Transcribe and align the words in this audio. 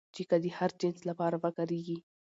چې 0.15 0.23
که 0.29 0.35
د 0.43 0.45
هر 0.57 0.71
جنس 0.81 0.99
لپاره 1.09 1.35
وکارېږي 1.43 1.97